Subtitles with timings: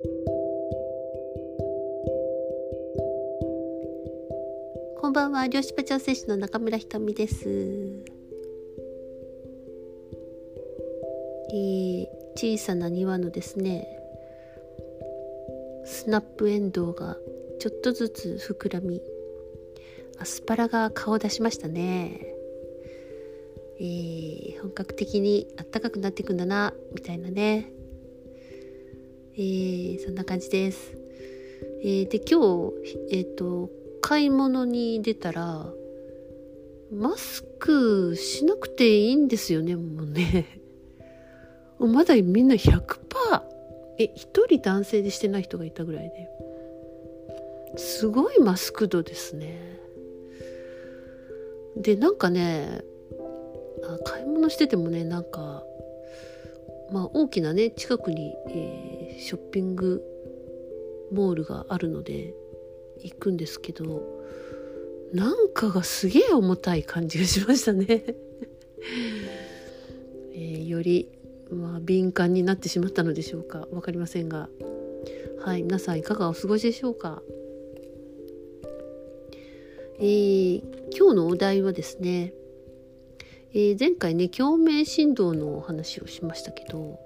[0.00, 0.06] こ
[5.08, 7.48] んばんは、漁師場調整士の中村ひとみです。
[11.50, 12.06] えー、
[12.36, 13.88] 小さな庭のですね、
[15.84, 17.16] スナップエンドウが
[17.58, 19.02] ちょっとずつ膨らみ、
[20.18, 22.24] アスパラが顔を出しましたね。
[23.80, 27.72] えー、本格的にあったかくなっていくんだな、みたいなね。
[29.40, 30.98] えー、そんな感じです。
[31.84, 33.70] えー、で、今日、えっ、と、
[34.00, 35.72] 買い物に出たら、
[36.90, 40.46] マスクしなくていいんですよね、もうね。
[41.78, 42.98] まだみんな100%。
[44.00, 46.28] え、一人男性でしてない人がいたぐらいで。
[47.76, 49.78] すごいマスク度ですね。
[51.76, 52.82] で、なんかね、
[54.04, 55.62] 買い物しててもね、なんか、
[56.90, 58.87] まあ大きなね、近くに、えー、
[59.18, 60.02] ショッピング
[61.12, 62.34] モールがあるので、
[63.02, 64.02] 行くんですけど
[65.12, 67.86] なんかがすげえ重たい感じがしましたね。
[70.32, 71.08] えー、より、
[71.50, 73.66] まあ、敏感になってしまったのでしょうか。
[73.70, 74.48] 分かりませんが。
[75.40, 77.22] はい皆さんいかがお過ごしでしょうか？
[80.00, 80.62] えー、
[80.96, 82.34] 今日のお題はですね、
[83.52, 86.98] えー、前回ね共鳴振動のお話をしましたけど、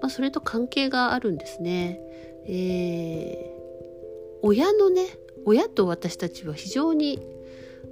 [0.00, 2.00] まあ、それと関係があるんですね。
[2.46, 5.06] えー、親のね
[5.44, 7.20] 親と私たちは非常に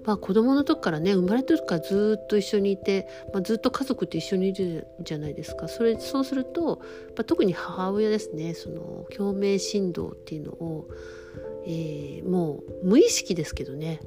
[0.04, 6.78] まあ子供の時からね生まれた時からずっと一緒にいて、まあ、ずっと家族と一緒にいるじゃないですかそれそうすると、
[7.16, 10.88] まあ、特に母親ですねその共鳴振動っていうのを、
[11.66, 14.00] えー、もう無意識ですけどね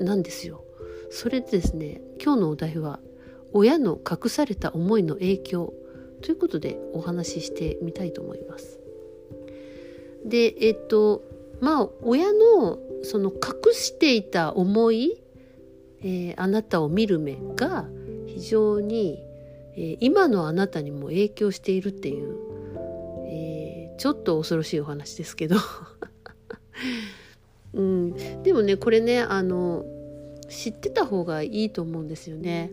[0.00, 0.64] なんですよ。
[1.10, 3.00] それでですね今日のお題は
[3.52, 5.74] 「親の隠された思いの影響」
[6.22, 8.78] ということでお話ししてみたいと思います。
[10.24, 11.22] でえっと
[11.60, 15.20] まあ親のその隠していた思い、
[16.00, 17.86] えー、あなたを見る目が
[18.26, 19.18] 非常に、
[19.74, 22.36] えー、今のあなたにも影響しているっていう、
[23.26, 25.56] えー、ちょっと恐ろしいお話ですけど、
[27.74, 29.84] うん、でもねこれねあの
[30.48, 32.70] 知ってた方がいいと思うんですよね。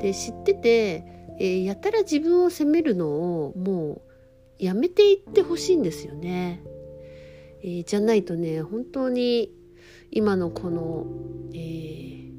[0.00, 3.08] で知ってて、えー、やたら自分を責めるの
[3.46, 4.02] をも
[4.60, 6.62] うやめていってほしいんですよね。
[7.62, 9.50] えー、じゃないとね本当に
[10.10, 11.06] 今のこの、
[11.52, 12.32] えー、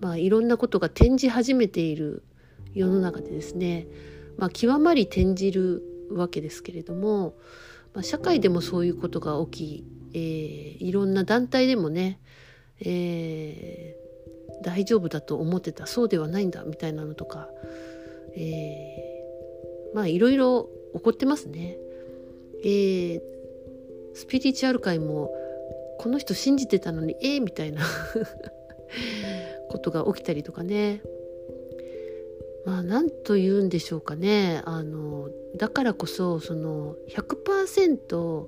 [0.00, 2.22] まあいろんなことが転じ始めている
[2.74, 3.86] 世の中でですね、
[4.36, 7.34] まあ、極まり転じるわけですけれども、
[7.94, 12.20] まあ、社会でもそういうことが起き、えー、いろんな団体でもね、
[12.80, 17.48] えー、大丈夫だと思ってたそうではないんだみたいなのとか、
[18.36, 21.78] えー、まあいろいろ起こってますね。
[22.62, 23.20] えー、
[24.14, 25.30] スピリチュアル界も
[25.98, 27.82] この人信じてたのにえー、みたいな
[29.68, 31.02] ことが起きたりとかね
[32.64, 38.46] まあ何と言うんでしょうかねあのだからこそその100%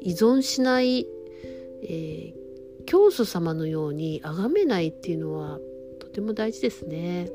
[0.00, 1.06] 依存しない、
[1.82, 5.58] えー、教祖様のように崇めないっていうのは
[5.98, 7.30] とても大事ですね。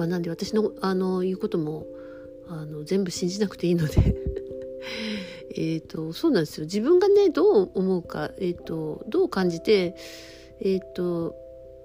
[0.00, 1.84] まあ、なんで私のあの言うことも
[2.48, 4.16] あの全部信じなくていいので
[5.54, 6.64] えっ、と、そうなんですよ。
[6.64, 9.96] 自分がね、どう思うか、えっ、ー、と、どう感じて、
[10.60, 11.34] えっ、ー、と、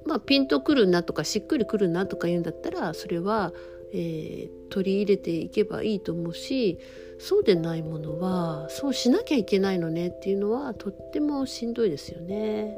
[0.06, 3.54] まあ、ピンとくるなとか、しっくりくるなとか言うんだったら、それは、
[3.92, 6.78] え取り入れていけばいいと思うし、
[7.18, 12.78] そうでないものは、そうしなきゃいけないのねっていうのは、とってもしんどいですよね。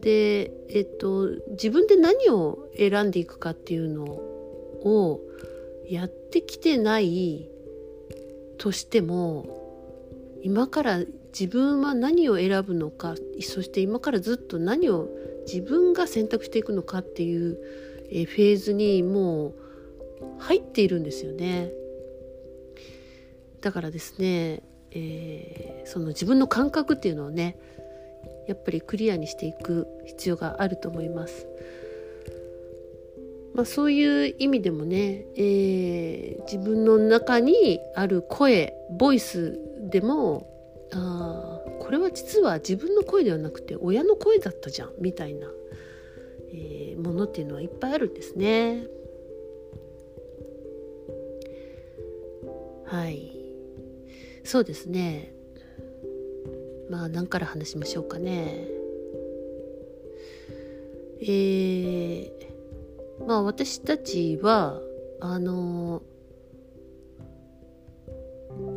[0.00, 5.20] で、えっと、自分で何を選んでいくかっていうのを
[5.88, 7.48] やってきてない
[8.58, 9.46] としても
[10.42, 10.98] 今から
[11.38, 15.08] 自分は何を選ぶのかそして今からずっと何を
[15.46, 17.58] 自分が選択していくのかっていう
[18.10, 19.54] えフェーズにもう
[20.38, 21.70] 入っているんですよね。
[23.60, 24.62] だからですね、
[24.92, 27.58] えー、その自分の感覚っていうのをね
[28.46, 31.46] やっぱりクリアにしていく必要があると思います。
[33.54, 39.58] まあ、そういう意味でもね、えー、自分の中にある声ボイス
[39.90, 40.46] でも
[40.92, 45.48] あこれは実は自分の声ではなくて親の声だったじゃんみたいな、
[46.52, 48.86] えー、ものっていうのはいっぱいあるんですね。
[52.84, 53.32] はい
[54.44, 55.32] そうですね
[56.90, 58.68] まあ何から話しましょうかね。
[61.20, 62.36] えー
[63.26, 64.80] まあ私たちは
[65.20, 66.02] あの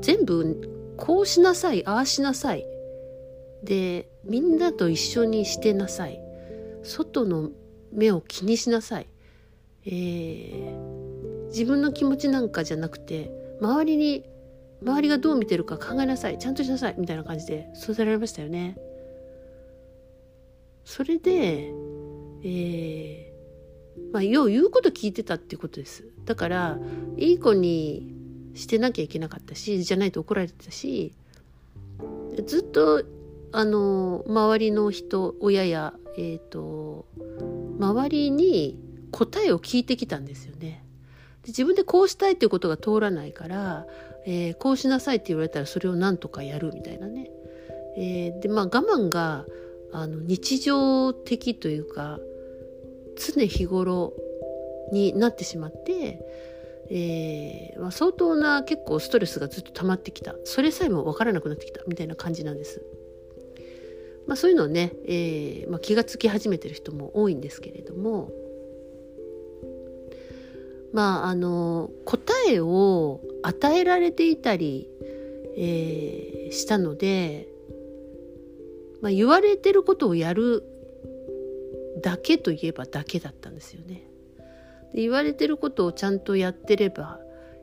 [0.01, 2.65] 全部こうしなさいああしなさい。
[3.63, 6.19] でみんなと一緒にしてなさい。
[6.83, 7.49] 外の
[7.91, 9.07] 目を気にしなさい、
[9.85, 14.23] えー、自分の気持ちなんかじゃなくて周りに
[14.81, 18.77] 周りがどう見てるか考えなさいちゃんとしなさいみたいな感じで育てられましたよね。
[20.85, 21.71] それで、
[22.43, 26.05] えー、まあよう言うこと聞いてたっていうことです。
[26.25, 26.79] だから
[27.17, 28.13] いい子に
[28.55, 31.13] してなきゃいけなかったしじゃないと怒られてたし
[32.45, 33.03] ずっと
[33.51, 37.05] あの周りの人親や、えーと、
[37.79, 38.79] 周りに
[39.11, 40.83] 答えを聞いてきたんですよね。
[41.47, 43.85] 自分でこうしたいっていうことが通らないから、
[44.25, 47.29] えー、こうしなさいって言われたらそれを何とかやるみたいなね。
[47.97, 49.45] えー、でまあ我慢が
[49.91, 52.19] あの日常的というか
[53.17, 54.13] 常日頃
[54.91, 56.19] になってしまって、
[56.89, 62.81] えーまあ、相当な結構ストレスがずっと溜まってきたそれさえも分からなくなってきたみたいな感じなんです。
[64.27, 68.29] まあ、そういうのをね、えーまあ、気がつき始めてる人も多いんですけれども
[70.93, 74.89] まああの答えを与えられていたり、
[75.57, 77.47] えー、したので、
[79.01, 80.63] まあ、言われてることをやる
[82.01, 84.03] だけといえばだけだったんですよね。
[84.93, 87.19] で言われてることをちゃんとやってれば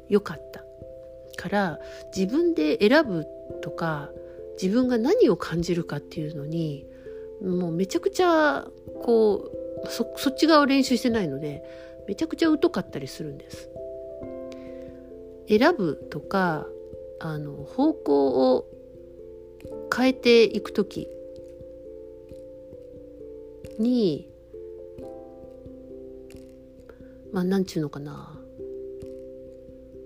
[0.09, 0.65] よかった
[1.37, 1.79] から
[2.17, 3.27] 自分で選ぶ
[3.63, 4.11] とか
[4.61, 6.87] 自分が何を感じるかっていうのに
[7.43, 8.67] もうめちゃくちゃ
[9.03, 9.51] こ
[9.85, 11.63] うそそっち側を練習してないので
[12.07, 13.71] めちゃくちゃ疎かったりするんです。
[15.49, 16.67] 選ぶとか
[17.21, 18.67] あの方向を
[19.95, 21.09] 変えていく時
[23.79, 24.29] に
[27.33, 28.39] まあなんちゅうのかな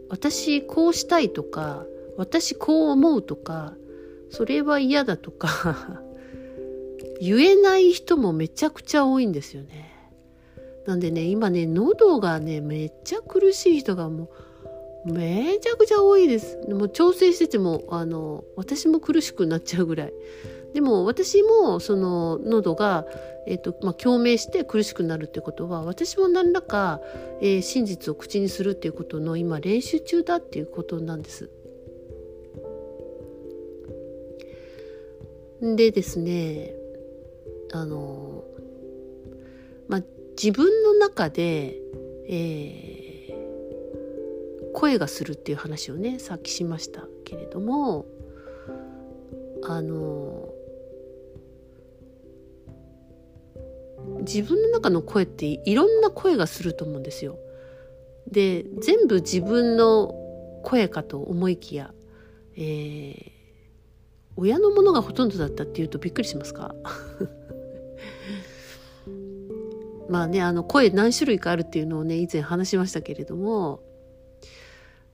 [0.09, 1.87] 私こうしたいとか
[2.17, 3.75] 私こう思うとか
[4.31, 6.03] それは嫌だとか
[7.21, 9.91] 言えない人もめちゃくちゃ多いんですよね。
[10.87, 14.31] なんでね今ね喉がねめっちゃ苦しい人がも
[15.07, 16.59] うめちゃくちゃ多いです。
[16.69, 20.13] もう調整しててもあの私も苦しくなっちゃうぐらい。
[20.75, 23.05] でも私もその喉が、
[23.47, 27.01] えーとまあ、共鳴して苦しくなるってことは私も何らか、
[27.41, 31.51] えー、真実を口にするっていうことの今練習中だっていうことなんです。
[35.63, 36.75] でですね
[37.73, 38.40] あの
[40.43, 41.77] 自分の中で、
[42.27, 48.07] えー、声がするっていう話をねさっきしましたけれども
[49.63, 50.49] あの
[54.21, 57.39] 自分の中の声っていろんな声がすると思うんですよ。
[58.31, 60.15] で全部自分の
[60.65, 61.93] 声かと思いきや、
[62.57, 63.31] えー、
[64.37, 66.75] 親のものがほとんどだったっていうとびっくりしますか？
[70.11, 73.81] まあねあの声何種類かあるっていうのをね以前話しましたけれども。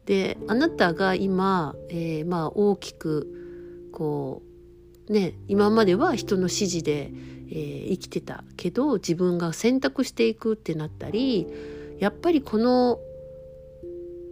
[0.06, 4.40] であなたが今、えー、まあ大きくこ
[5.08, 7.10] うね今までは人の指示で、
[7.50, 11.48] えー、生きてたけど自分が選択していくってなったり
[11.98, 13.00] やっぱりこの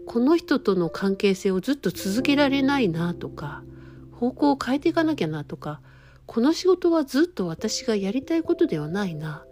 [0.07, 3.65] この人との関係性をずっと続けられないなとか
[4.13, 5.81] 方向を変えていかなきゃなとか
[6.27, 9.45] この仕事はずっと私がやりたいことではないな。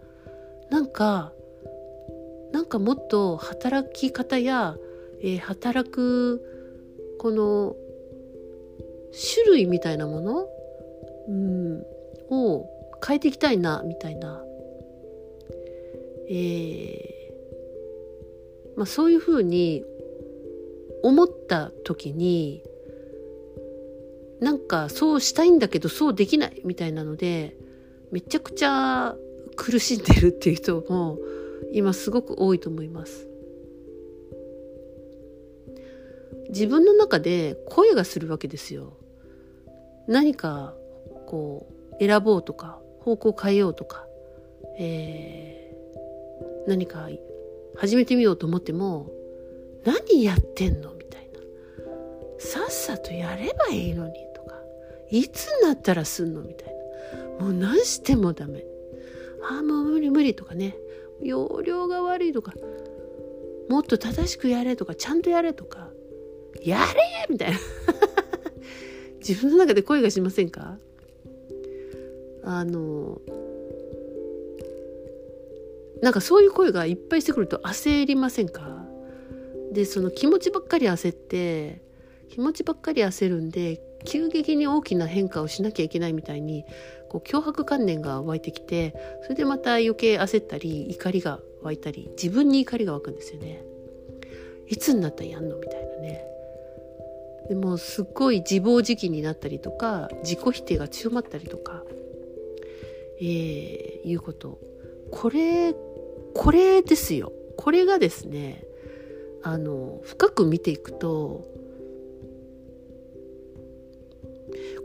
[0.73, 1.31] なんか
[2.51, 4.75] なんかもっと働き方や、
[5.21, 6.41] えー、働く
[7.19, 7.75] この
[9.33, 10.47] 種類みたいなもの、
[11.27, 11.83] うん、
[12.31, 12.65] を
[13.05, 14.43] 変えていきたいなみたいな、
[16.27, 17.13] えー
[18.75, 19.83] まあ、そういうふうに
[21.03, 22.63] 思った時に
[24.41, 27.55] なんかそうしたいんだけどそうできないみたいなので
[28.11, 29.15] めちゃくちゃ
[29.55, 31.17] 苦しんでるっていう人も
[31.71, 33.27] 今すごく多いと思います。
[36.49, 38.93] 自分の中で声がするわけですよ。
[40.07, 40.75] 何か
[41.25, 41.67] こ
[41.99, 44.05] う選ぼうとか方向変えようとか、
[44.77, 47.09] えー、何か
[47.75, 49.09] 始めてみようと思っても
[49.83, 51.39] 何やってんのみたいな
[52.37, 54.55] さっさとやればいいのにとか
[55.09, 56.73] いつになったらすんのみたい
[57.39, 58.63] なもう何してもダメ
[59.43, 60.75] ああもう無理無理とかね
[61.21, 62.53] 容量が悪いとか
[63.69, 65.89] もっと正しくやれとかちゃんとやれとか
[66.61, 66.83] やれ
[67.29, 67.57] みたいな。
[69.25, 70.77] 自分の中で声がしませんか？
[72.43, 73.21] あの
[76.01, 78.85] なんかそういう声がいっぱいしてくると焦りませんか？
[79.71, 81.81] でその気持ちばっかり焦って
[82.29, 86.65] 気持ちばっかり焦るんで急激に大きな変化をしなきゃいけないみたいに
[87.13, 93.63] こう脅迫観念が湧いてきてそれでまた余計焦ったり怒りが湧いたり自分に怒りが湧くんですよね。
[94.67, 96.25] いつになったらやんのみたいなね。
[97.49, 101.83] でもすっごい自暴自棄になったりとか自己否定が強まったりとか、
[103.19, 104.57] えー、いうこと
[105.11, 105.75] これ
[106.33, 108.63] これですよこれがですね
[109.43, 111.45] あの深く見ていくと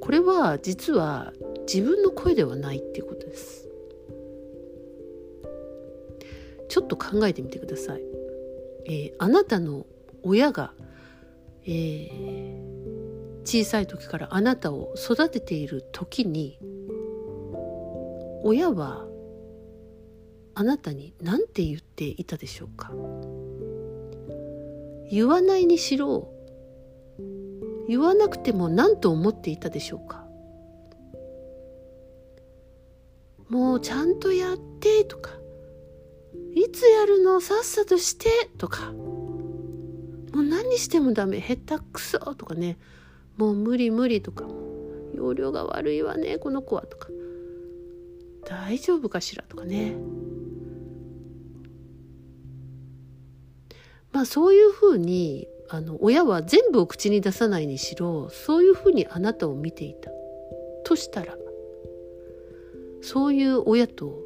[0.00, 1.32] これは実は
[1.72, 3.68] 自分の声ではないっていうことです。
[6.68, 8.02] ちょっと考えてみてください、
[8.84, 9.86] えー、あなたの
[10.22, 10.74] 親が、
[11.64, 16.58] えー、小さい時からあなたを育てている時に
[18.42, 19.06] 親は
[20.54, 22.92] あなたに何て言っていたでしょうか。
[25.10, 26.30] 言わないにしろ
[27.88, 30.24] 言わなくても何と思っていたでしょうか？
[33.48, 35.30] もうちゃんとやってとか
[36.54, 38.28] いつやるのさっさとして
[38.58, 42.76] とかもう何してもダメ下手くそとかね
[43.38, 44.44] もう無理無理とか
[45.14, 47.08] 容量が悪いわねこの子はとか
[48.44, 49.96] 大丈夫かしらとかね。
[54.12, 60.10] まあそういうふうにあの親は全部を口に出さないにしろそういうふうにあなたを見ていた
[60.84, 61.36] としたら
[63.02, 64.18] そういう親と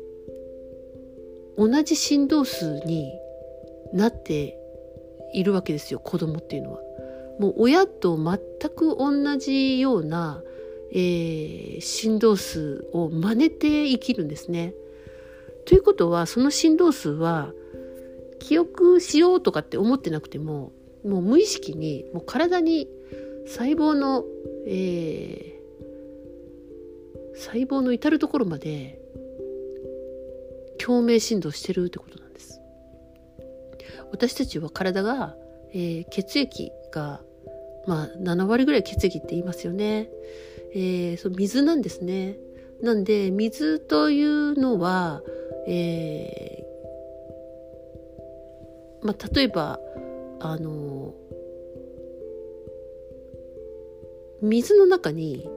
[1.56, 3.12] 同じ振動数に
[3.92, 4.58] なって
[5.34, 6.80] いるわけですよ子供っていうのは。
[7.38, 8.38] もう親と全
[8.70, 10.42] く同じような、
[10.92, 14.74] えー、振動数を真似て生きるんですね。
[15.64, 17.52] ということはその振動数は
[18.38, 20.72] 記憶しようとかって思ってなくても
[21.04, 22.88] もう無意識にもう体に
[23.46, 24.24] 細胞の、
[24.66, 29.00] えー、細胞の至るところまで
[30.78, 32.60] 共鳴振動してるってことなんです。
[34.10, 35.34] 私たちは体が、
[35.72, 37.22] えー、血液が
[37.86, 40.08] まあ7割ぐらい血液って言いますよね、
[40.74, 42.36] えー、そ水なんですね。
[42.80, 45.22] なんで水というのは、
[45.68, 46.72] えー
[49.02, 49.80] まあ、例えば
[50.44, 51.14] あの
[54.42, 55.48] 水の中に、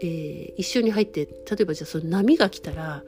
[0.00, 3.04] えー、一緒に入って例えばじゃあその波が来たら、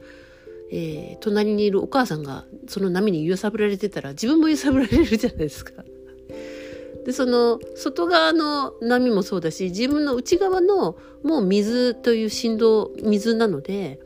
[0.71, 5.83] えー、隣にいるお母さんがその波に揺さぶられてたら自分も揺さぶられるじゃないですか。
[7.05, 13.99] でその外側の波もそうだし自分の内側のもう水という振動水なので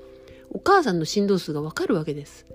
[0.51, 2.45] お母さんの振動数がわかるわけです。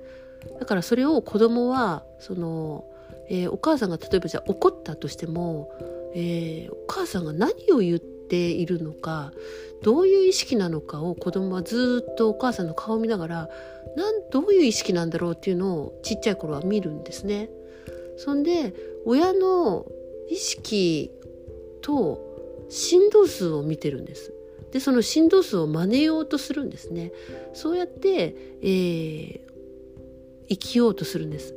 [0.58, 2.89] だからそれを子供はその
[3.30, 5.70] えー、お母さんが例えばじゃあ怒ったとしても、
[6.14, 9.32] えー、お母さんが何を言っているのか
[9.82, 13.48] どういう意識なのかを子供はずっとお母さんの顔を見ながら
[13.96, 17.48] なんどういう意識なんだろうっていうのをちっちゃい頃は見るんですね。
[18.16, 18.74] そんで
[19.06, 19.86] 親の
[20.28, 21.10] 意識
[21.80, 22.20] と
[22.68, 24.34] 振動数を見てるんです。
[24.72, 27.12] でその振動数を真似ようとするんですね。
[27.54, 29.40] そうやって、えー、
[30.48, 31.54] 生きようとするんです。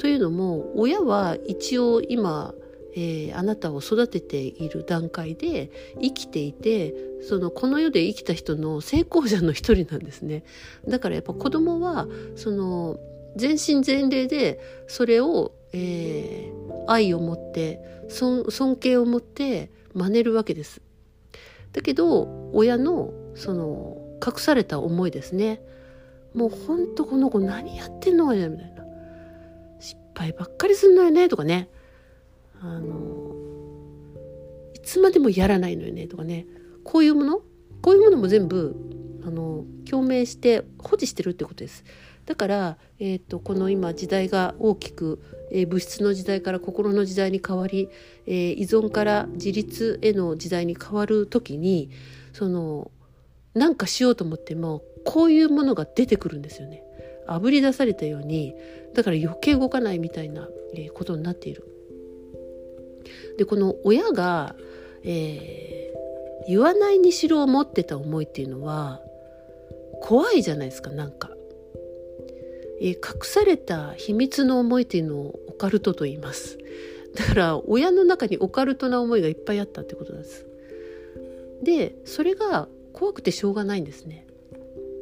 [0.00, 2.54] というのも親は一応今、
[2.94, 6.94] えー、あなたを育てている段階で生きていて
[7.28, 10.42] そのこの世で生きた人の成功者の一人なんですね。
[10.88, 12.98] だからやっぱ子供はその
[13.36, 17.78] 全身全霊でそれを、えー、愛を持って
[18.08, 20.80] 尊敬を持って真似るわけです。
[21.74, 25.60] だけど親のその隠された思いですね。
[26.32, 28.69] もうほんとこの子何やってんのかなみたいな。
[30.20, 31.68] 敗ばっかりすんのよねとかね
[32.60, 33.34] あの
[34.74, 36.46] いつまでもやらないのよねとかね
[36.84, 37.42] こういうもの？
[37.82, 38.76] こういうものも全部
[39.24, 41.84] あの共鳴して保持してるってことです。
[42.26, 47.88] だから、えーと、この今時代が大きく、えー、物質の時代から心の時代に変わり、
[48.26, 51.90] えー、依存から自立への時代に変わる時に
[52.32, 52.90] その
[53.54, 56.84] なんかしようと思ってもこういうものが出てくるんですよね。
[57.30, 58.54] あぶり出されたように
[58.92, 60.48] だから余計動かないみたいな
[60.94, 61.64] ことになっている。
[63.38, 64.56] でこの親が、
[65.04, 69.00] えー、言わないにしろ持ってた思いっていうのは
[70.02, 71.30] 怖いじゃないですかなんか、
[72.80, 76.58] えー、隠された秘密の思いっていうのをオカルトと言います。
[77.14, 80.46] だから親の中にオカルトな思いがいっぱいあったってことなんです。
[81.62, 84.26] でそれが怖くてしょうがないんですね。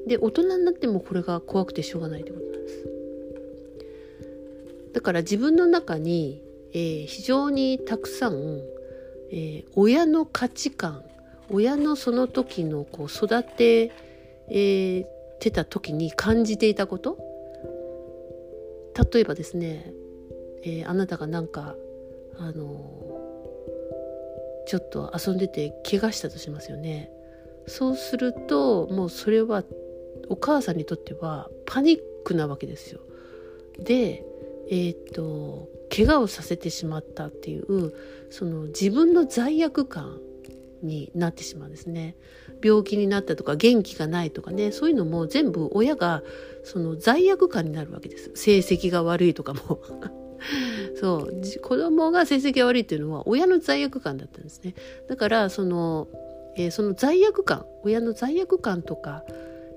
[0.08, 2.84] で大人になってもこれが怖くてしょうがないってことなんです
[4.94, 8.60] だから自分の中に、えー、非常にたくさん、
[9.30, 11.04] えー、親の価値観
[11.50, 13.92] 親のその時のこう育て、
[14.48, 15.04] えー、
[15.40, 17.16] てた時に感じていたこと
[19.12, 19.92] 例えばですね、
[20.64, 21.76] えー、あなたがなんか
[22.38, 23.08] あの
[24.66, 27.10] ちょっと遊んでて怪我したとしますよね。
[27.66, 29.62] そうするともうそれは
[30.28, 33.00] お母さんにとってはパニックなわけですよ。
[33.78, 34.24] で
[34.70, 37.94] えっ、と怪我をさせてしまったっていう
[38.30, 40.20] その自分の罪悪感
[40.82, 42.16] になってしまうんですね。
[42.62, 46.22] 病気になったとか元気がないとかねそういうのも全部親が
[46.64, 48.30] その罪悪感になるわけです。
[48.34, 49.80] 成績が悪いとかも。
[51.00, 54.74] そう子供が成績が悪いっていうのは親の罪悪感だったんですね。
[55.08, 56.08] だからその,、
[56.56, 59.24] えー、その罪悪感親の罪悪感とか、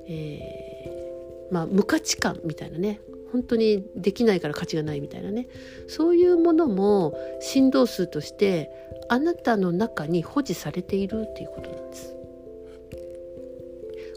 [0.08, 5.48] えー、まあ無価値観みたいなね本当にできないから価値がないみたいなね
[5.88, 8.70] そういうものも振動数として
[9.10, 12.16] あなたの中に保持されているっていうことなんです。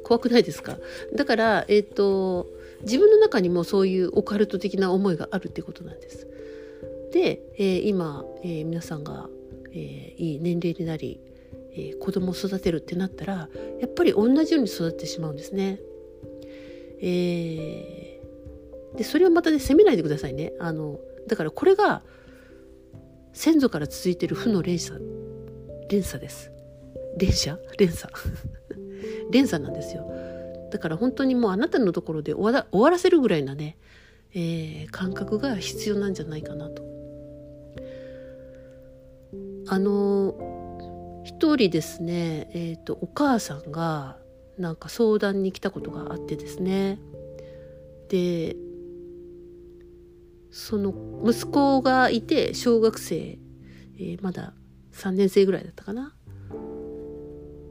[0.05, 0.79] 怖くないですか？
[1.15, 2.47] だから、えーと、
[2.83, 6.29] 自分の中にもそういうオカルト的な思いがあるっていうことなんです。
[7.11, 9.31] で、えー、今、えー、皆さんが、
[9.73, 11.19] えー、いい年齢になり、
[11.75, 13.49] えー、子供を育てるってなったら
[13.81, 15.81] やっぱり同じように育ってしまうんですね。
[17.01, 20.53] えー、でそれをまたね責めないでくださいね。
[20.61, 22.03] あのだからこれが
[23.33, 25.03] 先祖から続いてる負の連鎖
[25.89, 26.51] 連鎖です。
[27.19, 27.59] 連鎖？
[27.79, 28.13] 連鎖。
[29.31, 30.11] 連鎖なんですよ。
[30.71, 33.77] だから本当にもうあなたのところで終わ終わらせるぐらいなね、
[34.35, 36.83] えー、感覚が必要なんじゃないかなと。
[39.67, 40.54] あの
[41.25, 44.19] 一人ですねえっ、ー、とお母さんが
[44.59, 47.01] なんか相談に来たことがあってですね
[48.09, 48.57] で
[50.51, 54.53] その息子がいて小学生、えー、まだ
[54.93, 56.15] 3年生ぐらいだったかな。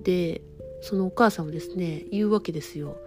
[0.04, 0.42] で
[0.82, 2.98] そのお母さんはですね言うわけですよ。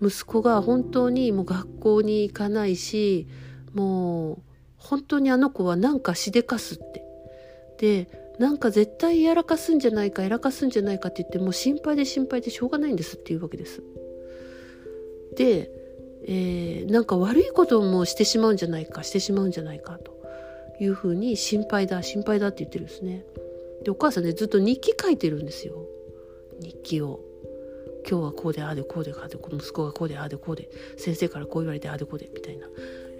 [0.00, 3.26] 息子が本当にもう学校に行かないし
[3.74, 4.42] もう
[4.76, 7.04] 本当にあの子はなんかしでかすって。
[7.78, 13.82] でなんか絶対やらかすんじゃないかやらかすんじゃないかって言ってもう心配で心配でしょうがないんですっていうわけです。
[15.36, 15.70] で
[16.30, 20.12] えー、なんか悪いこともしてしまうんじゃないかしてしまうんじゃないかと
[20.78, 23.24] いうふうに心配だ心配だって言ってるんですね。
[23.82, 25.86] でお母さんねずっと日記書いてるんですよ
[26.60, 27.20] 日記を。
[28.08, 32.66] 今日はこうでああでこうでああで息子がこうでああでこうで先生からこう言われてああでこうでみたいな、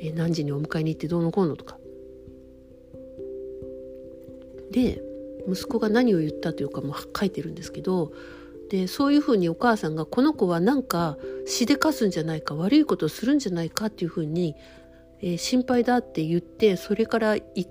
[0.01, 1.79] えー、何時にお迎えに行ってどうのこうのとか。
[4.71, 5.03] で
[5.49, 8.13] 息子が何を言ったというかも書いてるんですけど
[8.71, 14.55] でそういうふうにお母さんがこの子はなんかしでかすんじゃないか悪いことをするんじゃないかっていうふうに、
[15.21, 17.67] えー、心配だって言ってそれから1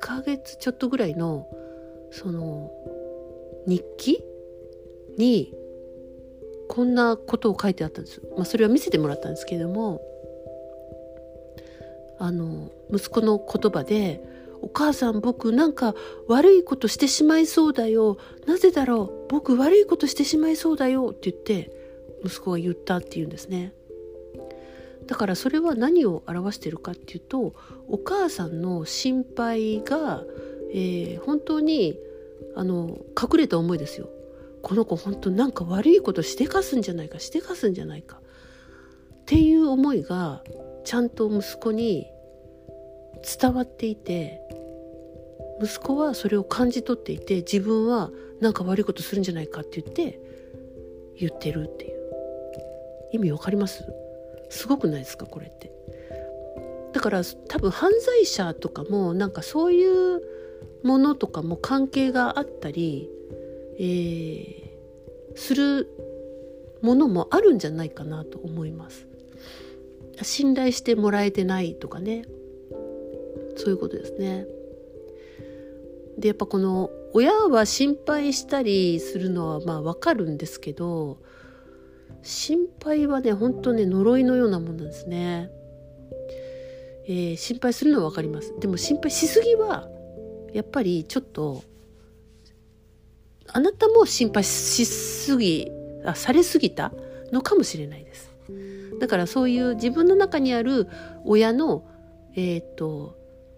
[0.00, 1.48] ヶ月ちょっとぐらいの
[2.12, 2.70] その
[3.66, 4.22] 日記
[5.18, 5.52] に
[6.68, 8.20] こんなことを書いてあったんです。
[8.36, 10.00] まあ、それは見せてもらったんですけれども
[12.18, 15.94] あの息子の言葉でお母さん僕なんか
[16.28, 18.18] 悪いことしてしまいそうだよ。
[18.46, 19.28] なぜだろう？
[19.28, 21.70] 僕悪いことしてしまいそうだよって言って
[22.24, 23.72] 息子が言ったっていうんですね。
[25.06, 27.54] だからそれは何を表しているかっていうと
[27.88, 30.24] お母さんの心配が、
[30.72, 31.96] えー、本当に
[32.56, 34.08] あの隠れた思いですよ。
[34.62, 38.20] この子本当なんか悪いことしてかすんじゃないかしてかすんじゃないか。
[38.20, 40.42] っていう思いが
[40.84, 42.06] ちゃんと息子に
[43.40, 44.40] 伝わっていて
[45.62, 50.20] 息子はそれを感じ取っていて自分は何か悪いことするんじゃないかって言って
[51.18, 51.96] 言ってるっていう。
[53.12, 53.84] 意味わかります？
[54.50, 55.72] すごくないですかこれって。
[56.92, 60.20] だから多分犯罪者とかもなんかそういう
[60.82, 63.08] ものとかも関係があったり、
[63.78, 65.88] えー、する
[66.82, 69.06] ものもあるんじゃないかなと思います。
[70.22, 72.24] 信頼してもらえてないとかね。
[73.56, 74.46] そういうことですね。
[76.18, 81.18] でやっぱこの親は心配したりするのはまあわかるんですけど
[82.22, 85.50] 心配はね本当ね呪いのようなもんなんですね。
[87.08, 89.88] えー、心配するのは分かりますでも心配しすぎは
[90.52, 91.62] やっぱりちょっと
[93.46, 95.70] あなたも心配しすぎ
[96.04, 96.92] あされすぎた
[97.32, 98.34] のかもしれないです
[98.98, 100.88] だからそういう自分の中にある
[101.24, 101.84] 親の
[102.34, 103.15] えっ、ー、と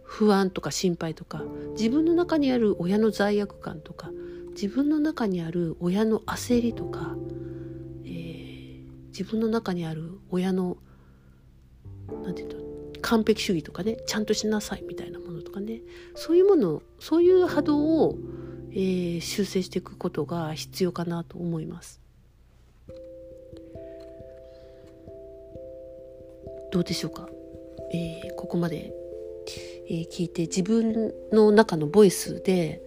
[0.09, 1.43] 不安とか心配とか
[1.77, 4.11] 自分の中にある親の罪悪感とか
[4.53, 7.15] 自分の中にある親の焦りとか、
[8.05, 10.79] えー、自分の中にある親の
[12.25, 12.69] 何て言うの
[13.03, 15.83] 完璧主義とかねちゃんとしなさいみたいなものとかね
[16.15, 18.19] そういうものそういう波動を、
[18.73, 22.01] ええー、修正していくことが必要かなと思います。
[26.71, 27.29] どうでしょうか、
[27.93, 28.93] えー、ここまで、
[29.89, 32.83] えー、聞いて自分の中のボイスで、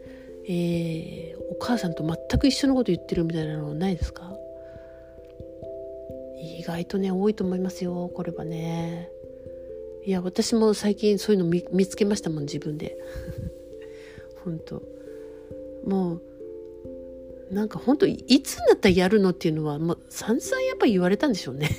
[0.47, 4.31] えー、お母さんと全く一緒のこと言ってるみたいなのないですか？
[6.59, 9.09] 意外とね多いと思いますよこれはね。
[10.05, 12.97] いや私も最近そういうの見つけましたもん自分で。
[14.43, 14.81] 本当。
[15.85, 21.69] もうなんか本当いつになったらやるのっていうのはもう散々やっぱ言われたんでしょうね。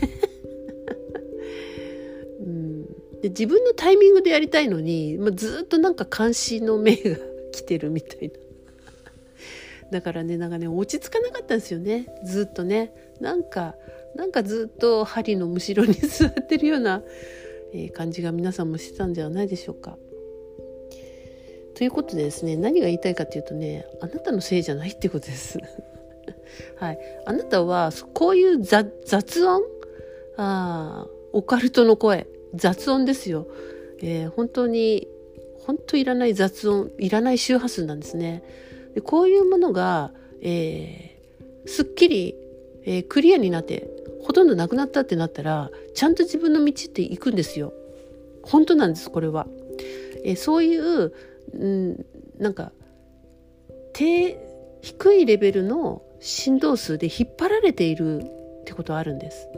[3.22, 7.16] で自分のタイミングでやりたいのに、まあ、ずっとなんか監視の目が
[7.52, 8.34] 来てるみたいな。
[9.92, 12.06] だからねなんかね落ち着かなかったんですよね。
[12.24, 12.92] ずっとね。
[13.20, 13.76] なんか
[14.16, 17.02] なんかずっと針のむしろに座ってるような、
[17.72, 19.96] え感じが皆さんもしてたんではないでしょうか。
[21.74, 25.58] ということでですね何が言いたいかというとねあなたのせいじゃないってことです。
[26.76, 29.62] はい、あなたはこういう雑音？
[30.36, 32.26] あオカルトの声。
[32.54, 33.46] 雑音ですよ、
[34.02, 35.08] えー、本当に
[35.66, 38.42] 本当いらない雑音いらない周波数なんですね。
[38.94, 40.12] でこういうものが、
[40.42, 42.34] えー、すっきり、
[42.84, 43.88] えー、クリアになって
[44.22, 47.72] ほとんどなくなったってなったらちゃんと自分の道って行くんですよ。
[48.42, 49.46] 本当なんですこれは、
[50.24, 51.12] えー、そういう、
[51.54, 52.04] うん、
[52.38, 52.72] なんか
[53.92, 54.36] 低
[54.82, 58.20] 低いレベルの振動数で引っ張られている
[58.62, 59.48] ってことはあるんです。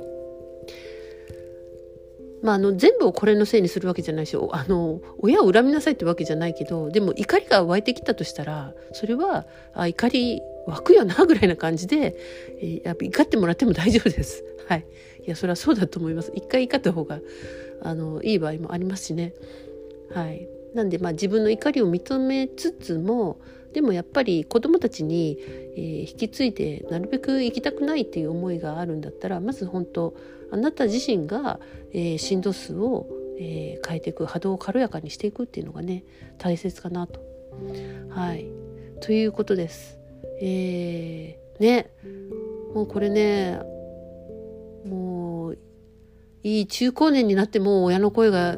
[2.45, 12.15] まあ、あの全部をこれのせいにするわけじゃないしあの親を恨みなさいってわけじゃないけどでも怒りが湧いてきたとしたらそれはあ怒り湧くよなぐらいな感じで、
[12.61, 14.45] えー、やっぱ怒ってもらっても大丈夫です。
[14.69, 14.87] はい、
[15.27, 16.33] いやそれはそうだと思います。
[16.35, 17.21] 一回怒った方が
[17.81, 19.33] あのいい場合もありますしね。
[20.11, 23.39] はい、なんでまあ自分の怒りを認めつつも
[23.73, 25.39] でもやっぱり子どもたちに、
[25.77, 30.15] えー、引き継いでなるべく行きたくないっていう思いがあるんだったらまず本当
[30.55, 31.59] あなた自身が、
[31.93, 33.07] えー、振動数を、
[33.41, 36.05] えー、変えていく波動を軽やかにしていくっていうのがね
[36.39, 37.21] 大切かなと。
[38.09, 38.47] はい
[39.01, 39.99] ということです。
[40.41, 41.91] えー、ね
[42.73, 43.59] もうこれね
[44.87, 45.59] もう
[46.45, 48.57] いい中高年になっても親の声が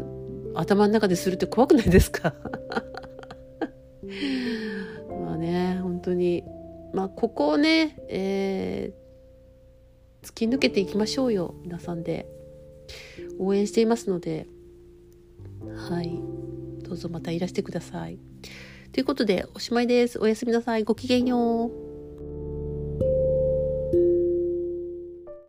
[0.54, 2.34] 頭の中でするって怖くないですか？
[5.24, 6.44] まあね本当に
[6.92, 9.05] まあここをね、えー、
[10.26, 12.26] 突き抜けていきましょうよ皆さんで。
[13.38, 14.48] 応援していますので。
[15.88, 16.20] はい。
[16.82, 18.18] どうぞまたいらしてください。
[18.92, 20.18] ということでおしまいです。
[20.18, 20.82] おやすみなさい。
[20.82, 21.85] ごきげんよう。